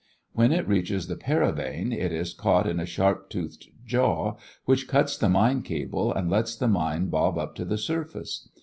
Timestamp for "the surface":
7.65-8.49